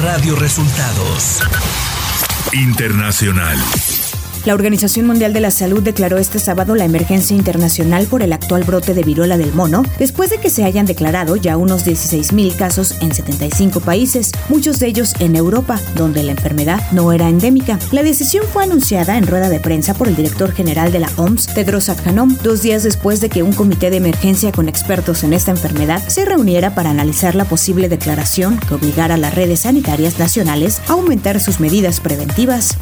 Radio 0.00 0.36
Resultados 0.36 1.40
Internacional. 2.52 3.58
La 4.44 4.54
Organización 4.54 5.06
Mundial 5.06 5.32
de 5.32 5.40
la 5.40 5.52
Salud 5.52 5.84
declaró 5.84 6.18
este 6.18 6.40
sábado 6.40 6.74
la 6.74 6.84
emergencia 6.84 7.36
internacional 7.36 8.06
por 8.06 8.22
el 8.22 8.32
actual 8.32 8.64
brote 8.64 8.92
de 8.92 9.04
viruela 9.04 9.38
del 9.38 9.54
mono, 9.54 9.84
después 10.00 10.30
de 10.30 10.38
que 10.38 10.50
se 10.50 10.64
hayan 10.64 10.84
declarado 10.84 11.36
ya 11.36 11.56
unos 11.56 11.86
16.000 11.86 12.56
casos 12.56 12.96
en 13.00 13.14
75 13.14 13.78
países, 13.80 14.32
muchos 14.48 14.80
de 14.80 14.88
ellos 14.88 15.14
en 15.20 15.36
Europa, 15.36 15.80
donde 15.94 16.24
la 16.24 16.32
enfermedad 16.32 16.82
no 16.90 17.12
era 17.12 17.28
endémica. 17.28 17.78
La 17.92 18.02
decisión 18.02 18.44
fue 18.52 18.64
anunciada 18.64 19.16
en 19.16 19.28
rueda 19.28 19.48
de 19.48 19.60
prensa 19.60 19.94
por 19.94 20.08
el 20.08 20.16
director 20.16 20.50
general 20.50 20.90
de 20.90 20.98
la 20.98 21.10
OMS, 21.18 21.46
Tedros 21.54 21.88
Adhanom, 21.88 22.36
dos 22.42 22.62
días 22.62 22.82
después 22.82 23.20
de 23.20 23.28
que 23.28 23.44
un 23.44 23.52
comité 23.52 23.90
de 23.90 23.98
emergencia 23.98 24.50
con 24.50 24.68
expertos 24.68 25.22
en 25.22 25.34
esta 25.34 25.52
enfermedad 25.52 26.02
se 26.08 26.24
reuniera 26.24 26.74
para 26.74 26.90
analizar 26.90 27.36
la 27.36 27.44
posible 27.44 27.88
declaración 27.88 28.58
que 28.58 28.74
obligara 28.74 29.14
a 29.14 29.18
las 29.18 29.36
redes 29.36 29.60
sanitarias 29.60 30.18
nacionales 30.18 30.82
a 30.88 30.94
aumentar 30.94 31.38
sus 31.38 31.60
medidas 31.60 32.00
preventivas. 32.00 32.76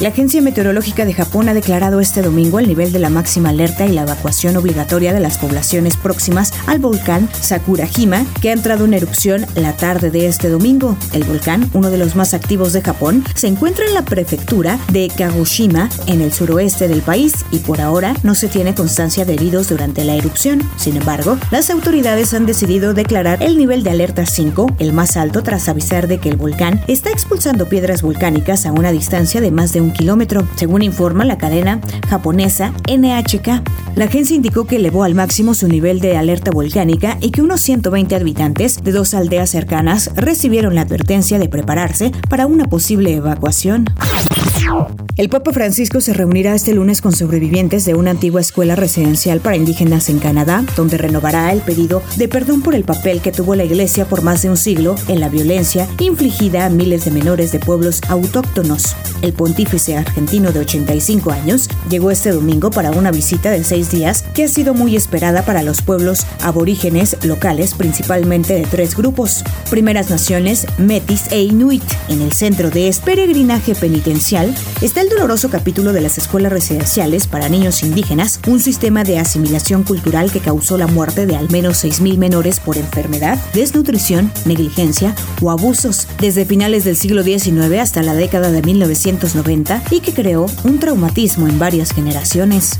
La 0.00 0.10
Agencia 0.10 0.40
Meteorológica 0.40 1.04
de 1.04 1.12
Japón 1.12 1.48
ha 1.48 1.54
declarado 1.54 1.98
este 1.98 2.22
domingo 2.22 2.60
el 2.60 2.68
nivel 2.68 2.92
de 2.92 3.00
la 3.00 3.10
máxima 3.10 3.48
alerta 3.48 3.84
y 3.84 3.92
la 3.92 4.02
evacuación 4.02 4.56
obligatoria 4.56 5.12
de 5.12 5.18
las 5.18 5.38
poblaciones 5.38 5.96
próximas 5.96 6.52
al 6.68 6.78
volcán 6.78 7.28
Sakurajima, 7.40 8.24
que 8.40 8.50
ha 8.50 8.52
entrado 8.52 8.84
en 8.84 8.94
erupción 8.94 9.44
la 9.56 9.76
tarde 9.76 10.12
de 10.12 10.28
este 10.28 10.50
domingo. 10.50 10.96
El 11.12 11.24
volcán, 11.24 11.68
uno 11.72 11.90
de 11.90 11.98
los 11.98 12.14
más 12.14 12.32
activos 12.32 12.72
de 12.72 12.80
Japón, 12.80 13.24
se 13.34 13.48
encuentra 13.48 13.86
en 13.86 13.94
la 13.94 14.02
prefectura 14.02 14.78
de 14.92 15.08
Kagoshima, 15.08 15.88
en 16.06 16.20
el 16.20 16.32
suroeste 16.32 16.86
del 16.86 17.02
país, 17.02 17.34
y 17.50 17.58
por 17.58 17.80
ahora 17.80 18.14
no 18.22 18.36
se 18.36 18.46
tiene 18.46 18.76
constancia 18.76 19.24
de 19.24 19.34
heridos 19.34 19.68
durante 19.68 20.04
la 20.04 20.14
erupción. 20.14 20.62
Sin 20.76 20.96
embargo, 20.96 21.38
las 21.50 21.70
autoridades 21.70 22.34
han 22.34 22.46
decidido 22.46 22.94
declarar 22.94 23.42
el 23.42 23.58
nivel 23.58 23.82
de 23.82 23.90
alerta 23.90 24.26
5, 24.26 24.76
el 24.78 24.92
más 24.92 25.16
alto, 25.16 25.42
tras 25.42 25.68
avisar 25.68 26.06
de 26.06 26.18
que 26.18 26.28
el 26.28 26.36
volcán 26.36 26.82
está 26.86 27.10
expulsando 27.10 27.68
piedras 27.68 28.02
volcánicas 28.02 28.64
a 28.64 28.70
una 28.70 28.92
distancia 28.92 29.40
de 29.40 29.50
más 29.50 29.72
de 29.72 29.80
un 29.80 29.87
kilómetro, 29.92 30.46
según 30.56 30.82
informa 30.82 31.24
la 31.24 31.38
cadena 31.38 31.80
japonesa 32.08 32.72
NHK. 32.88 33.62
La 33.96 34.04
agencia 34.04 34.36
indicó 34.36 34.66
que 34.66 34.76
elevó 34.76 35.04
al 35.04 35.14
máximo 35.14 35.54
su 35.54 35.66
nivel 35.68 36.00
de 36.00 36.16
alerta 36.16 36.50
volcánica 36.50 37.18
y 37.20 37.30
que 37.30 37.42
unos 37.42 37.60
120 37.62 38.14
habitantes 38.14 38.82
de 38.82 38.92
dos 38.92 39.14
aldeas 39.14 39.50
cercanas 39.50 40.10
recibieron 40.14 40.74
la 40.74 40.82
advertencia 40.82 41.38
de 41.38 41.48
prepararse 41.48 42.12
para 42.28 42.46
una 42.46 42.66
posible 42.66 43.14
evacuación. 43.14 43.86
El 45.16 45.28
Papa 45.28 45.52
Francisco 45.52 46.00
se 46.00 46.12
reunirá 46.12 46.54
este 46.54 46.74
lunes 46.74 47.00
con 47.00 47.12
sobrevivientes 47.12 47.84
de 47.84 47.94
una 47.94 48.10
antigua 48.10 48.40
escuela 48.40 48.76
residencial 48.76 49.40
para 49.40 49.56
indígenas 49.56 50.08
en 50.10 50.18
Canadá, 50.18 50.64
donde 50.76 50.98
renovará 50.98 51.52
el 51.52 51.60
pedido 51.60 52.02
de 52.16 52.28
perdón 52.28 52.62
por 52.62 52.74
el 52.74 52.84
papel 52.84 53.20
que 53.20 53.32
tuvo 53.32 53.54
la 53.54 53.64
Iglesia 53.64 54.04
por 54.04 54.22
más 54.22 54.42
de 54.42 54.50
un 54.50 54.56
siglo 54.56 54.94
en 55.08 55.20
la 55.20 55.28
violencia 55.28 55.88
infligida 55.98 56.66
a 56.66 56.70
miles 56.70 57.04
de 57.04 57.10
menores 57.10 57.50
de 57.50 57.58
pueblos 57.58 58.00
autóctonos. 58.08 58.94
El 59.22 59.32
pontífice 59.32 59.77
argentino 59.96 60.52
de 60.52 60.60
85 60.60 61.30
años 61.30 61.68
llegó 61.88 62.10
este 62.10 62.30
domingo 62.30 62.70
para 62.70 62.90
una 62.90 63.10
visita 63.10 63.50
de 63.50 63.64
seis 63.64 63.90
días 63.90 64.24
que 64.34 64.44
ha 64.44 64.48
sido 64.48 64.74
muy 64.74 64.96
esperada 64.96 65.44
para 65.44 65.62
los 65.62 65.82
pueblos 65.82 66.26
aborígenes 66.42 67.16
locales, 67.24 67.74
principalmente 67.74 68.54
de 68.54 68.64
tres 68.64 68.96
grupos: 68.96 69.44
Primeras 69.70 70.10
Naciones, 70.10 70.66
Metis 70.78 71.30
e 71.30 71.42
Inuit. 71.42 71.82
En 72.08 72.22
el 72.22 72.32
centro 72.32 72.70
de 72.70 72.88
este 72.88 73.08
peregrinaje 73.08 73.74
penitencial 73.74 74.54
está 74.80 75.00
el 75.00 75.08
doloroso 75.08 75.50
capítulo 75.50 75.92
de 75.92 76.00
las 76.00 76.18
escuelas 76.18 76.52
residenciales 76.52 77.26
para 77.26 77.48
niños 77.48 77.82
indígenas, 77.82 78.40
un 78.46 78.60
sistema 78.60 79.02
de 79.02 79.18
asimilación 79.18 79.82
cultural 79.82 80.30
que 80.30 80.40
causó 80.40 80.78
la 80.78 80.86
muerte 80.86 81.26
de 81.26 81.36
al 81.36 81.50
menos 81.50 81.84
6.000 81.84 82.16
menores 82.16 82.60
por 82.60 82.76
enfermedad, 82.76 83.38
desnutrición, 83.54 84.32
negligencia 84.44 85.14
o 85.42 85.50
abusos 85.50 86.06
desde 86.20 86.44
finales 86.44 86.84
del 86.84 86.96
siglo 86.96 87.22
XIX 87.22 87.78
hasta 87.80 88.02
la 88.02 88.14
década 88.14 88.50
de 88.50 88.62
1990 88.62 89.82
y 89.90 90.00
que 90.00 90.14
creó 90.14 90.46
un 90.64 90.78
traumatismo 90.78 91.48
en 91.48 91.58
varias 91.58 91.92
generaciones. 91.92 92.78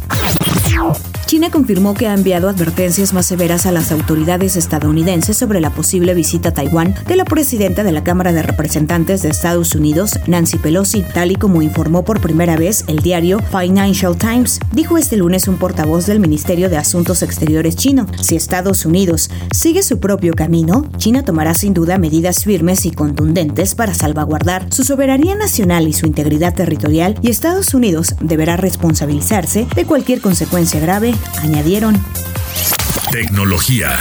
China 1.27 1.51
confirmó 1.51 1.93
que 1.93 2.07
ha 2.07 2.15
enviado 2.15 2.49
advertencias 2.49 3.13
más 3.13 3.27
severas 3.27 3.67
a 3.67 3.73
las 3.73 3.93
autoridades 3.93 4.57
estadounidenses 4.57 5.37
sobre 5.37 5.61
la 5.61 5.71
posible 5.71 6.15
visita 6.15 6.51
a 6.51 6.55
Taiwán 6.55 6.95
de 7.07 7.17
la 7.17 7.25
presidenta 7.25 7.83
de 7.83 7.93
la 7.93 8.03
Cámara 8.03 8.33
de 8.33 8.43
Representantes 8.43 9.23
de 9.23 9.29
Estados 9.29 9.75
Unidos, 9.75 10.19
Nancy 10.27 10.57
Pelosi, 10.57 11.03
tal 11.03 11.33
y 11.33 11.37
como 11.37 11.61
informó 11.61 11.88
por 11.89 12.21
primera 12.21 12.57
vez 12.57 12.85
el 12.87 12.99
diario 12.99 13.39
Financial 13.51 14.17
Times. 14.17 14.61
Dijo 14.73 14.99
este 14.99 15.17
lunes 15.17 15.49
un 15.49 15.57
portavoz 15.57 16.07
del 16.07 16.21
Ministerio 16.21 16.69
de 16.69 16.77
Asuntos 16.77 17.23
Exteriores 17.23 17.77
chino. 17.77 18.07
Si 18.21 18.37
Estados 18.37 18.85
Unidos 18.85 19.31
sigue 19.53 19.83
su 19.83 19.99
propio 19.99 20.35
camino, 20.35 20.89
China 20.99 21.25
tomará 21.25 21.55
sin 21.55 21.73
duda 21.73 21.99
medidas 21.99 22.45
firmes 22.45 22.85
y 22.85 22.91
contundentes 22.91 23.75
para 23.75 23.95
salvaguardar 23.95 24.67
su 24.73 24.85
soberanía 24.85 25.35
nacional 25.35 25.89
y 25.89 25.95
su 25.95 26.07
integridad 26.07 26.55
territorial 26.55 27.19
y 27.23 27.31
Estados 27.31 27.73
Unidos 27.73 28.15
deberá 28.21 28.57
responsabilizarse 28.57 29.67
de 29.75 29.85
cualquier 29.87 30.21
consecuencia 30.21 30.81
grave 30.81 31.15
añadieron. 31.43 31.99
Tecnología. 33.11 33.99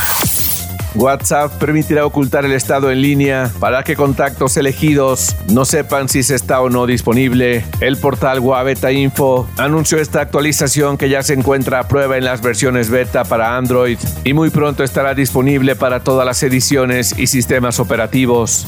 WhatsApp 0.97 1.53
permitirá 1.59 2.05
ocultar 2.05 2.43
el 2.45 2.53
estado 2.53 2.91
en 2.91 3.01
línea 3.01 3.51
para 3.59 3.83
que 3.83 3.95
contactos 3.95 4.57
elegidos 4.57 5.35
no 5.49 5.63
sepan 5.65 6.09
si 6.09 6.23
se 6.23 6.35
está 6.35 6.61
o 6.61 6.69
no 6.69 6.85
disponible. 6.85 7.65
El 7.79 7.97
portal 7.97 8.39
Guaveta 8.39 8.91
Info 8.91 9.47
anunció 9.57 9.99
esta 9.99 10.21
actualización 10.21 10.97
que 10.97 11.09
ya 11.09 11.23
se 11.23 11.33
encuentra 11.33 11.79
a 11.79 11.87
prueba 11.87 12.17
en 12.17 12.25
las 12.25 12.41
versiones 12.41 12.89
beta 12.89 13.23
para 13.23 13.57
Android 13.57 13.99
y 14.23 14.33
muy 14.33 14.49
pronto 14.49 14.83
estará 14.83 15.13
disponible 15.13 15.75
para 15.75 16.03
todas 16.03 16.25
las 16.25 16.41
ediciones 16.43 17.17
y 17.17 17.27
sistemas 17.27 17.79
operativos. 17.79 18.67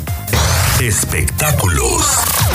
Espectáculos. 0.82 2.49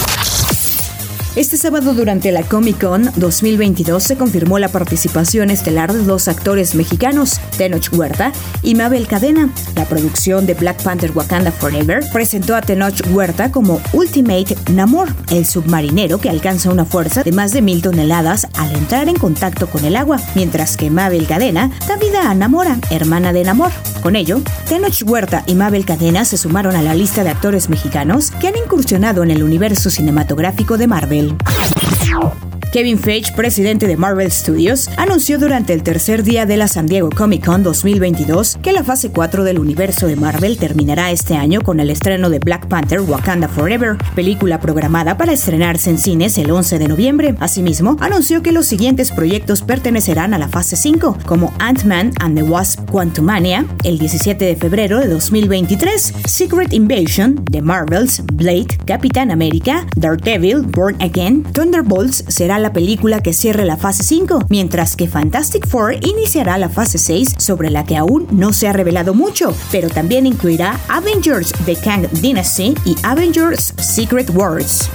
Este 1.36 1.56
sábado 1.56 1.94
durante 1.94 2.30
la 2.30 2.44
Comic 2.44 2.80
Con 2.80 3.10
2022 3.16 4.04
se 4.04 4.16
confirmó 4.16 4.60
la 4.60 4.68
participación 4.68 5.50
estelar 5.50 5.92
de 5.92 6.04
dos 6.04 6.28
actores 6.28 6.76
mexicanos, 6.76 7.40
Tenoch 7.58 7.92
Huerta 7.92 8.30
y 8.62 8.76
Mabel 8.76 9.08
Cadena. 9.08 9.50
La 9.74 9.84
producción 9.84 10.46
de 10.46 10.54
Black 10.54 10.80
Panther 10.84 11.10
Wakanda 11.10 11.50
Forever 11.50 12.04
presentó 12.12 12.54
a 12.54 12.60
Tenoch 12.60 13.00
Huerta 13.10 13.50
como 13.50 13.80
Ultimate 13.92 14.56
Namor, 14.72 15.08
el 15.32 15.44
submarinero 15.44 16.18
que 16.18 16.30
alcanza 16.30 16.70
una 16.70 16.84
fuerza 16.84 17.24
de 17.24 17.32
más 17.32 17.50
de 17.50 17.62
mil 17.62 17.82
toneladas 17.82 18.46
al 18.56 18.70
entrar 18.76 19.08
en 19.08 19.16
contacto 19.16 19.66
con 19.66 19.84
el 19.84 19.96
agua, 19.96 20.20
mientras 20.36 20.76
que 20.76 20.88
Mabel 20.88 21.26
Cadena 21.26 21.72
da 21.88 21.96
vida 21.96 22.30
a 22.30 22.34
Namora, 22.36 22.78
hermana 22.90 23.32
de 23.32 23.42
Namor. 23.42 23.72
Con 24.04 24.14
ello, 24.14 24.40
Tenoch 24.68 25.02
Huerta 25.04 25.42
y 25.48 25.56
Mabel 25.56 25.84
Cadena 25.84 26.24
se 26.24 26.36
sumaron 26.36 26.76
a 26.76 26.82
la 26.82 26.94
lista 26.94 27.24
de 27.24 27.30
actores 27.30 27.68
mexicanos 27.68 28.30
que 28.30 28.46
han 28.46 28.56
incursionado 28.56 29.24
en 29.24 29.32
el 29.32 29.42
universo 29.42 29.90
cinematográfico 29.90 30.78
de 30.78 30.86
Marvel. 30.86 31.23
Energy. 31.30 32.53
Kevin 32.74 32.98
Feige, 32.98 33.32
presidente 33.36 33.86
de 33.86 33.96
Marvel 33.96 34.32
Studios, 34.32 34.90
anunció 34.96 35.38
durante 35.38 35.72
el 35.72 35.84
tercer 35.84 36.24
día 36.24 36.44
de 36.44 36.56
la 36.56 36.66
San 36.66 36.86
Diego 36.86 37.08
Comic 37.08 37.44
Con 37.44 37.62
2022 37.62 38.58
que 38.64 38.72
la 38.72 38.82
fase 38.82 39.12
4 39.12 39.44
del 39.44 39.60
universo 39.60 40.08
de 40.08 40.16
Marvel 40.16 40.58
terminará 40.58 41.12
este 41.12 41.36
año 41.36 41.60
con 41.60 41.78
el 41.78 41.88
estreno 41.88 42.30
de 42.30 42.40
Black 42.40 42.66
Panther 42.66 43.00
Wakanda 43.02 43.46
Forever, 43.46 43.96
película 44.16 44.58
programada 44.58 45.16
para 45.16 45.32
estrenarse 45.32 45.88
en 45.88 45.98
cines 45.98 46.36
el 46.36 46.50
11 46.50 46.80
de 46.80 46.88
noviembre. 46.88 47.36
Asimismo, 47.38 47.96
anunció 48.00 48.42
que 48.42 48.50
los 48.50 48.66
siguientes 48.66 49.12
proyectos 49.12 49.62
pertenecerán 49.62 50.34
a 50.34 50.38
la 50.38 50.48
fase 50.48 50.74
5, 50.74 51.18
como 51.26 51.54
Ant-Man 51.60 52.10
and 52.18 52.36
the 52.36 52.42
Wasp 52.42 52.90
Quantumania, 52.90 53.66
el 53.84 54.00
17 54.00 54.44
de 54.44 54.56
febrero 54.56 54.98
de 54.98 55.06
2023, 55.06 56.12
Secret 56.26 56.72
Invasion, 56.72 57.44
The 57.44 57.62
Marvels, 57.62 58.20
Blade, 58.32 58.78
Capitán 58.84 59.30
América, 59.30 59.86
Daredevil, 59.94 60.62
Born 60.62 61.00
Again, 61.00 61.44
Thunderbolts 61.52 62.24
será 62.26 62.63
la 62.64 62.72
película 62.72 63.20
que 63.20 63.34
cierre 63.34 63.66
la 63.66 63.76
fase 63.76 64.02
5, 64.02 64.46
mientras 64.48 64.96
que 64.96 65.06
Fantastic 65.06 65.68
Four 65.68 65.96
iniciará 66.00 66.56
la 66.56 66.70
fase 66.70 66.96
6 66.96 67.34
sobre 67.36 67.68
la 67.68 67.84
que 67.84 67.98
aún 67.98 68.26
no 68.30 68.54
se 68.54 68.66
ha 68.66 68.72
revelado 68.72 69.12
mucho, 69.12 69.54
pero 69.70 69.90
también 69.90 70.24
incluirá 70.24 70.80
Avengers 70.88 71.52
The 71.66 71.76
Kang 71.76 72.08
Dynasty 72.22 72.74
y 72.86 72.96
Avengers 73.02 73.74
Secret 73.76 74.30
Wars. 74.30 74.88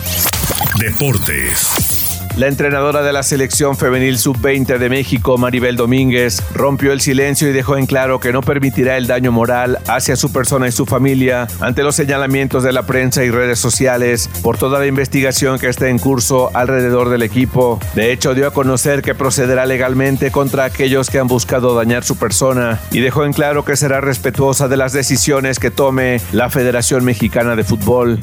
Deportes. 0.79 1.98
La 2.39 2.47
entrenadora 2.47 3.01
de 3.01 3.11
la 3.11 3.21
selección 3.21 3.75
femenil 3.75 4.17
sub-20 4.17 4.77
de 4.77 4.87
México, 4.87 5.37
Maribel 5.37 5.75
Domínguez, 5.75 6.41
rompió 6.53 6.93
el 6.93 7.01
silencio 7.01 7.49
y 7.49 7.51
dejó 7.51 7.75
en 7.75 7.85
claro 7.85 8.21
que 8.21 8.31
no 8.31 8.41
permitirá 8.41 8.95
el 8.95 9.07
daño 9.07 9.33
moral 9.33 9.79
hacia 9.89 10.15
su 10.15 10.31
persona 10.31 10.65
y 10.65 10.71
su 10.71 10.85
familia 10.85 11.49
ante 11.59 11.83
los 11.83 11.97
señalamientos 11.97 12.63
de 12.63 12.71
la 12.71 12.83
prensa 12.83 13.25
y 13.25 13.29
redes 13.29 13.59
sociales 13.59 14.29
por 14.41 14.57
toda 14.57 14.79
la 14.79 14.85
investigación 14.85 15.59
que 15.59 15.67
está 15.67 15.89
en 15.89 15.99
curso 15.99 16.49
alrededor 16.53 17.09
del 17.09 17.23
equipo. 17.23 17.77
De 17.93 18.13
hecho, 18.13 18.33
dio 18.33 18.47
a 18.47 18.53
conocer 18.53 19.01
que 19.01 19.15
procederá 19.15 19.65
legalmente 19.65 20.31
contra 20.31 20.63
aquellos 20.63 21.09
que 21.09 21.19
han 21.19 21.27
buscado 21.27 21.75
dañar 21.75 22.05
su 22.05 22.15
persona 22.15 22.79
y 22.91 23.01
dejó 23.01 23.25
en 23.25 23.33
claro 23.33 23.65
que 23.65 23.75
será 23.75 23.99
respetuosa 23.99 24.69
de 24.69 24.77
las 24.77 24.93
decisiones 24.93 25.59
que 25.59 25.71
tome 25.71 26.21
la 26.31 26.49
Federación 26.49 27.03
Mexicana 27.03 27.57
de 27.57 27.65
Fútbol. 27.65 28.17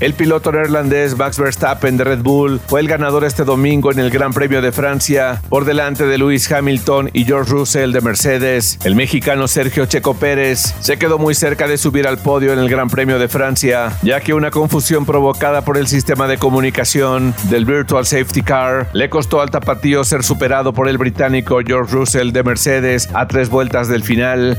El 0.00 0.14
piloto 0.14 0.52
neerlandés 0.52 1.16
Max 1.16 1.38
Verstappen 1.38 1.96
de 1.96 2.04
Red 2.04 2.20
Bull 2.20 2.60
fue 2.66 2.80
el 2.80 2.88
ganador 2.88 3.24
este 3.24 3.44
domingo 3.44 3.90
en 3.90 3.98
el 3.98 4.10
Gran 4.10 4.32
Premio 4.32 4.62
de 4.62 4.72
Francia 4.72 5.42
por 5.48 5.64
delante 5.64 6.06
de 6.06 6.18
Lewis 6.18 6.50
Hamilton 6.50 7.10
y 7.12 7.24
George 7.24 7.50
Russell 7.50 7.92
de 7.92 8.00
Mercedes. 8.00 8.78
El 8.84 8.94
mexicano 8.94 9.48
Sergio 9.48 9.86
Checo 9.86 10.14
Pérez 10.14 10.74
se 10.80 10.98
quedó 10.98 11.18
muy 11.18 11.34
cerca 11.34 11.66
de 11.66 11.78
subir 11.78 12.06
al 12.06 12.18
podio 12.18 12.52
en 12.52 12.58
el 12.58 12.68
Gran 12.68 12.88
Premio 12.88 13.18
de 13.18 13.28
Francia, 13.28 13.98
ya 14.02 14.20
que 14.20 14.34
una 14.34 14.50
confusión 14.50 15.04
provocada 15.04 15.62
por 15.62 15.76
el 15.76 15.88
sistema 15.88 16.28
de 16.28 16.38
comunicación 16.38 17.34
del 17.44 17.64
Virtual 17.64 18.06
Safety 18.06 18.42
Car 18.42 18.88
le 18.92 19.10
costó 19.10 19.40
al 19.40 19.50
tapatío 19.50 20.04
ser 20.04 20.22
superado 20.22 20.72
por 20.72 20.88
el 20.88 20.98
británico 20.98 21.58
George 21.66 21.92
Russell 21.92 22.32
de 22.32 22.42
Mercedes 22.42 23.08
a 23.14 23.26
tres 23.26 23.48
vueltas 23.48 23.88
del 23.88 24.02
final. 24.02 24.58